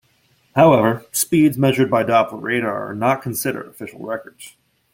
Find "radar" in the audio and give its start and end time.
2.41-2.89